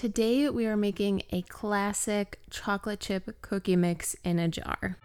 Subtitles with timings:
[0.00, 4.96] Today we are making a classic chocolate chip cookie mix in a jar.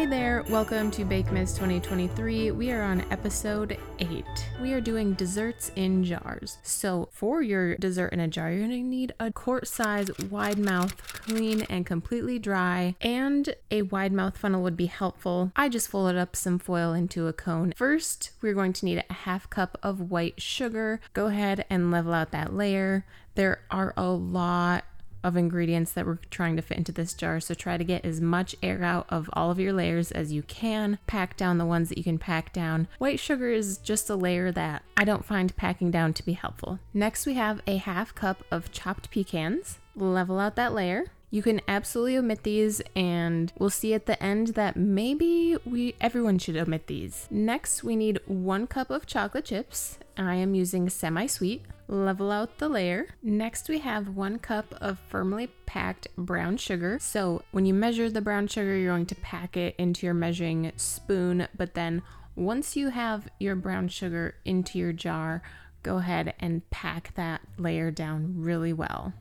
[0.00, 2.52] Hey there, welcome to Bakemas 2023.
[2.52, 4.24] We are on episode 8.
[4.62, 6.56] We are doing desserts in jars.
[6.62, 10.58] So, for your dessert in a jar, you're going to need a quart size wide
[10.58, 15.52] mouth, clean and completely dry, and a wide mouth funnel would be helpful.
[15.54, 17.74] I just folded up some foil into a cone.
[17.76, 21.02] First, we're going to need a half cup of white sugar.
[21.12, 23.04] Go ahead and level out that layer.
[23.34, 24.84] There are a lot
[25.22, 27.40] of ingredients that we're trying to fit into this jar.
[27.40, 30.42] So try to get as much air out of all of your layers as you
[30.42, 30.98] can.
[31.06, 32.88] Pack down the ones that you can pack down.
[32.98, 36.78] White sugar is just a layer that I don't find packing down to be helpful.
[36.94, 39.78] Next, we have a half cup of chopped pecans.
[39.94, 41.06] Level out that layer.
[41.32, 46.40] You can absolutely omit these and we'll see at the end that maybe we everyone
[46.40, 47.28] should omit these.
[47.30, 49.98] Next, we need 1 cup of chocolate chips.
[50.16, 51.64] I am using semi-sweet.
[51.92, 53.08] Level out the layer.
[53.20, 57.00] Next, we have 1 cup of firmly packed brown sugar.
[57.00, 60.70] So, when you measure the brown sugar, you're going to pack it into your measuring
[60.76, 62.02] spoon, but then
[62.36, 65.42] once you have your brown sugar into your jar,
[65.82, 69.12] go ahead and pack that layer down really well.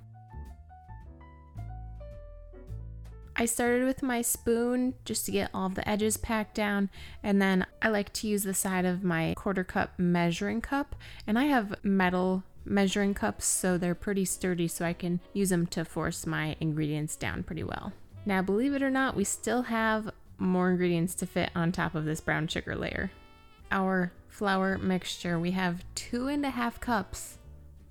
[3.35, 6.89] I started with my spoon just to get all of the edges packed down,
[7.23, 10.93] and then I like to use the side of my quarter cup measuring cup.
[11.25, 15.67] And I have metal measuring cups, so they're pretty sturdy, so I can use them
[15.67, 17.93] to force my ingredients down pretty well.
[18.25, 22.05] Now, believe it or not, we still have more ingredients to fit on top of
[22.05, 23.11] this brown sugar layer.
[23.71, 27.37] Our flour mixture, we have two and a half cups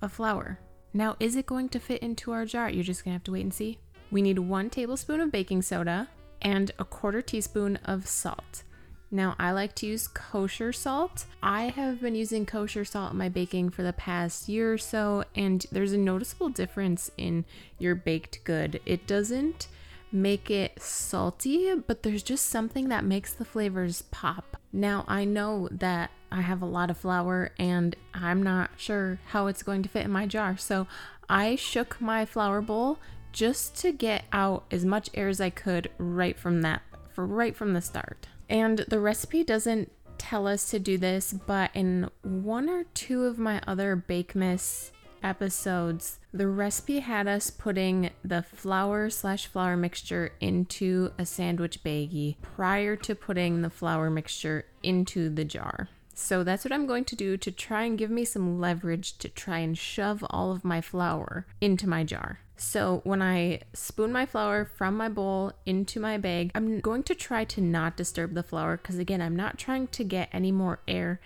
[0.01, 0.59] of flour.
[0.93, 2.69] Now, is it going to fit into our jar?
[2.69, 3.79] You're just gonna have to wait and see.
[4.11, 6.09] We need one tablespoon of baking soda
[6.41, 8.63] and a quarter teaspoon of salt.
[9.11, 11.25] Now, I like to use kosher salt.
[11.41, 15.23] I have been using kosher salt in my baking for the past year or so,
[15.35, 17.45] and there's a noticeable difference in
[17.79, 18.79] your baked good.
[18.85, 19.67] It doesn't
[20.11, 24.57] make it salty, but there's just something that makes the flavors pop.
[24.71, 29.47] Now, I know that I have a lot of flour and I'm not sure how
[29.47, 30.85] it's going to fit in my jar, so
[31.27, 32.99] I shook my flour bowl
[33.31, 36.81] just to get out as much air as I could right from that
[37.11, 38.27] for right from the start.
[38.49, 43.37] And the recipe doesn't tell us to do this, but in one or two of
[43.37, 44.91] my other Bakemas
[45.23, 52.35] episodes, the recipe had us putting the flour slash flour mixture into a sandwich baggie
[52.41, 55.89] prior to putting the flour mixture into the jar.
[56.13, 59.29] So that's what I'm going to do to try and give me some leverage to
[59.29, 62.39] try and shove all of my flour into my jar.
[62.59, 67.15] So when I spoon my flour from my bowl into my bag, I'm going to
[67.15, 70.81] try to not disturb the flour because again, I'm not trying to get any more
[70.85, 71.21] air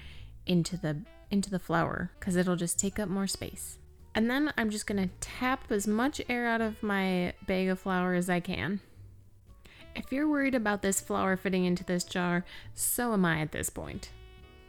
[0.46, 1.02] into the
[1.32, 3.80] into the flour because it'll just take up more space.
[4.14, 7.80] And then I'm just going to tap as much air out of my bag of
[7.80, 8.80] flour as I can.
[9.96, 12.46] If you're worried about this flour fitting into this jar,
[12.76, 14.12] so am I at this point.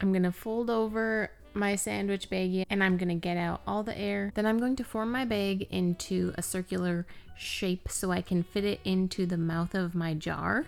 [0.01, 3.97] I'm going to fold over my sandwich baggie and I'm to get out all the
[3.99, 4.33] air.
[4.35, 7.07] Then I'm going to form my bag into a circular
[7.37, 10.67] shape so I can fit it into the mouth of my jar.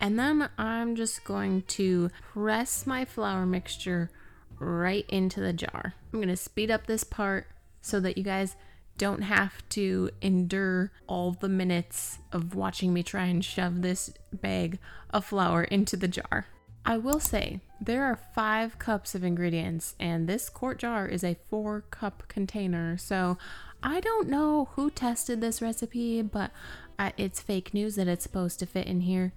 [0.00, 4.10] And then I'm just going to press my flour mixture
[4.58, 5.94] right into the jar.
[6.12, 7.46] I'm to speed up this part
[7.80, 8.56] so that you guys
[8.96, 14.78] don't have to endure all the minutes of watching me try and shove this bag
[15.10, 16.46] of flour into the jar.
[16.88, 21.36] I will say there are five cups of ingredients, and this quart jar is a
[21.50, 22.96] four cup container.
[22.96, 23.36] So
[23.82, 26.50] I don't know who tested this recipe, but
[26.98, 29.34] uh, it's fake news that it's supposed to fit in here.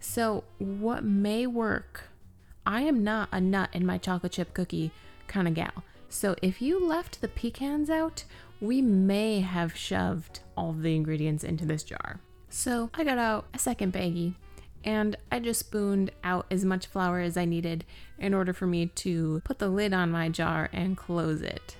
[0.00, 2.04] So, what may work?
[2.64, 4.90] I am not a nut in my chocolate chip cookie
[5.28, 5.84] kind of gal.
[6.08, 8.24] So, if you left the pecans out,
[8.62, 12.20] we may have shoved all the ingredients into this jar.
[12.48, 14.36] So, I got out a second baggie
[14.84, 17.84] and I just spooned out as much flour as I needed
[18.18, 21.76] in order for me to put the lid on my jar and close it.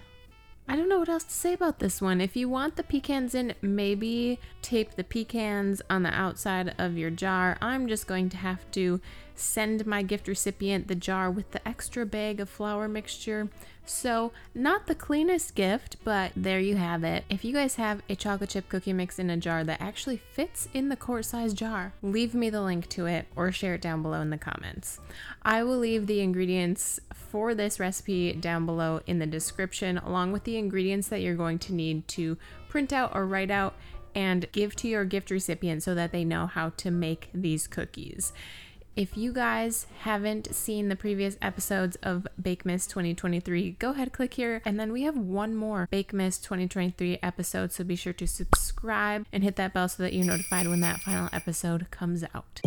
[0.67, 2.23] I don't know what else to say about this one.
[2.23, 7.11] If you want the pecans in, maybe tape the pecans on the outside of your
[7.11, 7.59] jar.
[7.61, 8.99] I'm just going to have to
[9.35, 13.49] send my gift recipient the jar with the extra bag of flour mixture
[13.87, 17.25] so, not the cleanest gift, but there you have it.
[17.29, 20.69] If you guys have a chocolate chip cookie mix in a jar that actually fits
[20.73, 24.01] in the quart size jar, leave me the link to it or share it down
[24.01, 25.01] below in the comments.
[25.43, 30.45] I will leave the ingredients for this recipe down below in the description, along with
[30.45, 32.39] the ingredients that you're going to need to
[32.71, 33.75] print out or write out
[34.15, 38.33] and give to your gift recipient so that they know how to make these cookies.
[38.97, 44.63] If you guys haven't seen the previous episodes of Bakemas 2023, go ahead, click here.
[44.65, 47.73] And then we have one more Bakemas 2023 episode.
[47.73, 51.01] So be sure to subscribe and hit that bell so that you're notified when that
[51.01, 52.61] final episode comes out.